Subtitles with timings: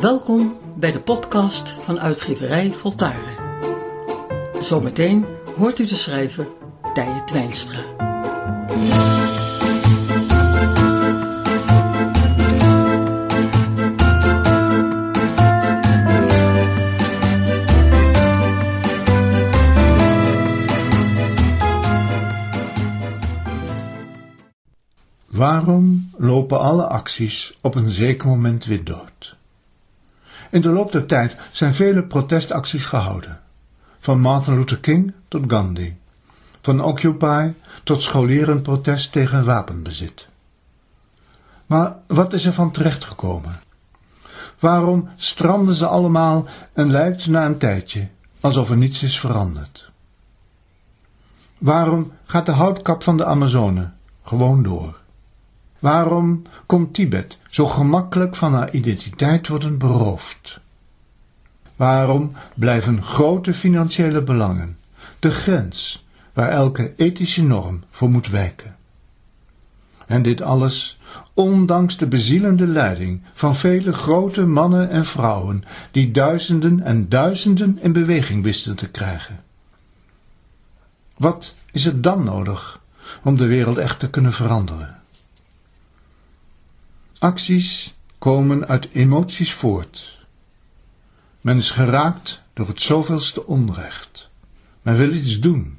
[0.00, 3.36] Welkom bij de podcast van uitgeverij Voltaren.
[4.60, 5.26] Zometeen
[5.56, 6.48] hoort u de schrijver
[6.94, 7.84] Tije Twijnstra.
[25.26, 29.38] Waarom lopen alle acties op een zeker moment weer dood?
[30.50, 33.40] In de loop der tijd zijn vele protestacties gehouden.
[33.98, 35.96] Van Martin Luther King tot Gandhi.
[36.60, 37.52] Van Occupy
[37.84, 40.28] tot scholierenprotest tegen wapenbezit.
[41.66, 43.60] Maar wat is er van terechtgekomen?
[44.58, 48.08] Waarom stranden ze allemaal en lijkt na een tijdje
[48.40, 49.90] alsof er niets is veranderd?
[51.58, 53.90] Waarom gaat de houtkap van de Amazone
[54.24, 54.99] gewoon door?
[55.80, 60.60] Waarom kon Tibet zo gemakkelijk van haar identiteit worden beroofd?
[61.76, 64.78] Waarom blijven grote financiële belangen
[65.18, 68.76] de grens waar elke ethische norm voor moet wijken?
[70.06, 70.98] En dit alles
[71.34, 77.92] ondanks de bezielende leiding van vele grote mannen en vrouwen die duizenden en duizenden in
[77.92, 79.40] beweging wisten te krijgen.
[81.16, 82.80] Wat is er dan nodig
[83.22, 84.99] om de wereld echt te kunnen veranderen?
[87.22, 90.18] Acties komen uit emoties voort.
[91.40, 94.30] Men is geraakt door het zoveelste onrecht.
[94.82, 95.78] Men wil iets doen.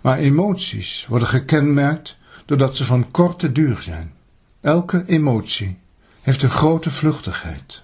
[0.00, 4.14] Maar emoties worden gekenmerkt doordat ze van korte duur zijn.
[4.60, 5.78] Elke emotie
[6.20, 7.82] heeft een grote vluchtigheid.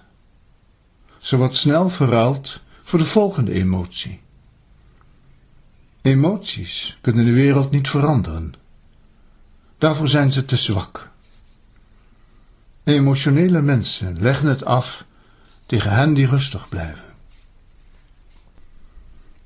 [1.19, 4.21] Ze wordt snel verruild voor de volgende emotie.
[6.01, 8.53] Emoties kunnen de wereld niet veranderen.
[9.77, 11.10] Daarvoor zijn ze te zwak.
[12.83, 15.05] Emotionele mensen leggen het af
[15.65, 17.03] tegen hen die rustig blijven.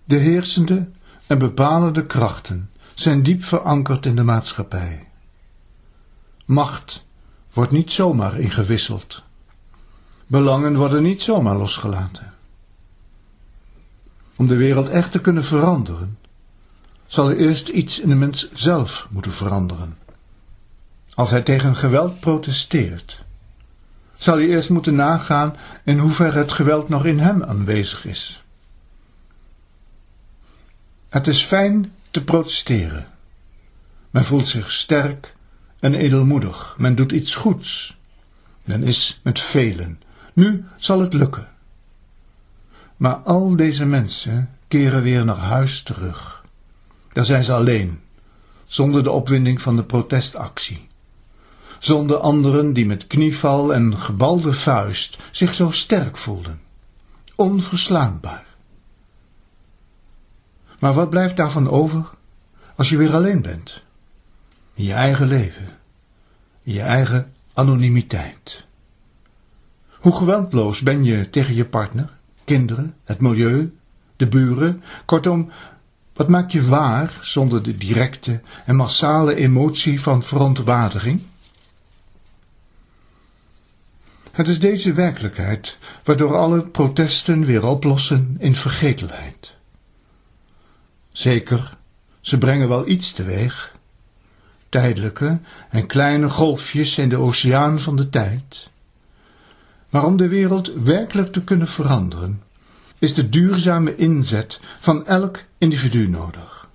[0.03, 0.87] De heersende
[1.27, 5.07] en bepalende krachten zijn diep verankerd in de maatschappij.
[6.45, 7.05] Macht
[7.53, 9.23] wordt niet zomaar ingewisseld.
[10.27, 12.33] Belangen worden niet zomaar losgelaten.
[14.35, 16.17] Om de wereld echt te kunnen veranderen,
[17.05, 19.97] zal er eerst iets in de mens zelf moeten veranderen.
[21.13, 23.24] Als hij tegen geweld protesteert,
[24.17, 28.43] zal hij eerst moeten nagaan in hoeverre het geweld nog in hem aanwezig is.
[31.09, 33.07] Het is fijn te protesteren.
[34.09, 35.35] Men voelt zich sterk
[35.79, 36.75] en edelmoedig.
[36.77, 37.97] Men doet iets goeds.
[38.63, 40.01] Men is met velen.
[40.33, 41.47] Nu zal het lukken.
[42.97, 46.43] Maar al deze mensen keren weer naar huis terug.
[47.09, 47.99] Daar zijn ze alleen,
[48.65, 50.87] zonder de opwinding van de protestactie
[51.85, 56.61] zonder anderen die met knieval en gebalde vuist zich zo sterk voelden.
[57.35, 58.45] Onverslaanbaar.
[60.79, 62.09] Maar wat blijft daarvan over
[62.75, 63.81] als je weer alleen bent?
[64.73, 65.77] Je eigen leven,
[66.61, 68.65] je eigen anonimiteit.
[69.99, 72.09] Hoe geweldloos ben je tegen je partner,
[72.43, 73.75] kinderen, het milieu,
[74.15, 75.49] de buren, kortom,
[76.13, 81.21] wat maakt je waar zonder de directe en massale emotie van verontwaardiging?
[84.35, 89.53] Het is deze werkelijkheid waardoor alle protesten weer oplossen in vergetelheid.
[91.11, 91.77] Zeker,
[92.21, 93.75] ze brengen wel iets teweeg,
[94.69, 98.69] tijdelijke en kleine golfjes in de oceaan van de tijd.
[99.89, 102.41] Maar om de wereld werkelijk te kunnen veranderen,
[102.99, 106.69] is de duurzame inzet van elk individu nodig.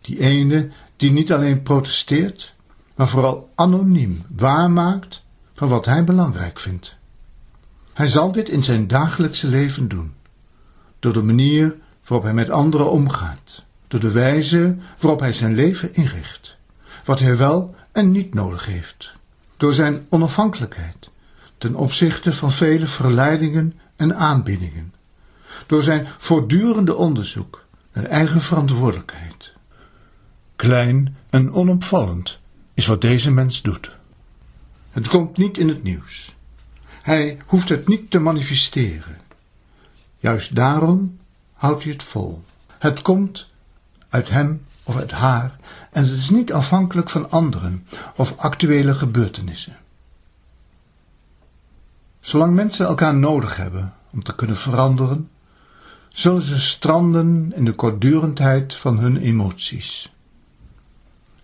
[0.00, 2.54] Die ene die niet alleen protesteert,
[2.94, 5.24] maar vooral anoniem waarmaakt
[5.56, 6.96] van wat hij belangrijk vindt.
[7.92, 10.14] Hij zal dit in zijn dagelijkse leven doen,
[10.98, 11.74] door de manier
[12.06, 16.56] waarop hij met anderen omgaat, door de wijze waarop hij zijn leven inricht,
[17.04, 19.12] wat hij wel en niet nodig heeft,
[19.56, 21.10] door zijn onafhankelijkheid
[21.58, 24.94] ten opzichte van vele verleidingen en aanbiedingen,
[25.66, 29.52] door zijn voortdurende onderzoek naar eigen verantwoordelijkheid.
[30.56, 32.38] Klein en onopvallend
[32.74, 33.90] is wat deze mens doet.
[34.96, 36.34] Het komt niet in het nieuws.
[37.02, 39.16] Hij hoeft het niet te manifesteren.
[40.18, 41.18] Juist daarom
[41.52, 42.42] houdt hij het vol.
[42.78, 43.50] Het komt
[44.08, 45.56] uit hem of uit haar
[45.90, 49.76] en het is niet afhankelijk van anderen of actuele gebeurtenissen.
[52.20, 55.30] Zolang mensen elkaar nodig hebben om te kunnen veranderen,
[56.08, 60.15] zullen ze stranden in de kortdurendheid van hun emoties.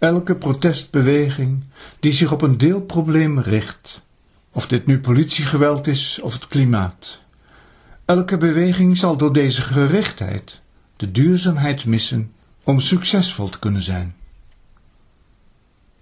[0.02, 1.62] Elke protestbeweging
[2.00, 4.02] die zich op een deelprobleem richt,
[4.52, 7.20] Of dit nu politiegeweld is of het klimaat.
[8.04, 10.60] Elke beweging zal door deze gerichtheid
[10.96, 12.32] de duurzaamheid missen
[12.62, 14.14] om succesvol te kunnen zijn.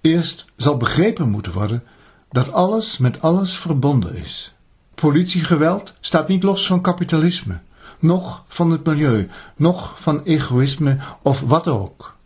[0.01, 1.83] Eerst zal begrepen moeten worden
[2.31, 4.55] dat alles met alles verbonden is.
[4.95, 7.61] Politiegeweld staat niet los van kapitalisme,
[7.99, 12.19] noch van het milieu, noch van egoïsme of wat ook.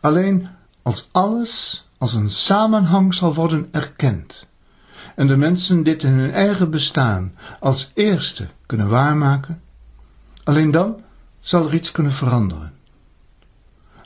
[0.00, 0.48] Alleen
[0.82, 4.46] als alles als een samenhang zal worden erkend
[5.14, 9.60] en de mensen dit in hun eigen bestaan als eerste kunnen waarmaken,
[10.44, 11.00] alleen dan
[11.40, 12.72] zal er iets kunnen veranderen.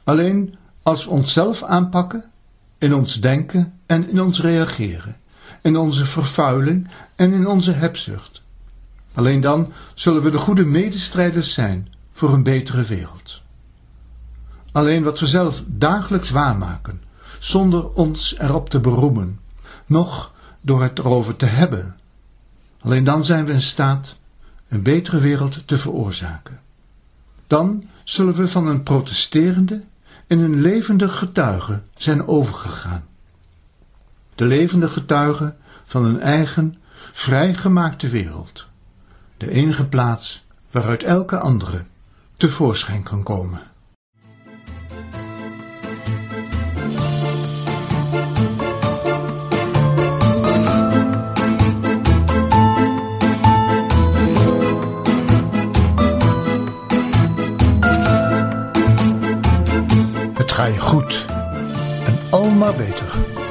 [0.05, 2.25] Alleen als we onszelf aanpakken,
[2.79, 5.17] in ons denken en in ons reageren,
[5.63, 8.43] in onze vervuiling en in onze hebzucht.
[9.15, 13.43] Alleen dan zullen we de goede medestrijders zijn voor een betere wereld.
[14.75, 17.03] Alleen wat we zelf dagelijks waarmaken,
[17.39, 19.41] zonder ons erop te beroemen,
[19.87, 21.97] noch door het erover te hebben.
[22.81, 24.17] Alleen dan zijn we in staat
[24.69, 26.61] een betere wereld te veroorzaken.
[27.47, 29.83] Dan zullen we van een protesterende
[30.27, 33.05] in een levende getuige zijn overgegaan.
[34.35, 35.55] De levende getuige
[35.87, 36.77] van een eigen,
[37.13, 38.67] vrijgemaakte wereld.
[39.37, 41.85] De enige plaats waaruit elke andere
[42.37, 43.73] tevoorschijn kan komen.
[60.67, 61.25] Je goed
[62.07, 63.44] en al maar beter.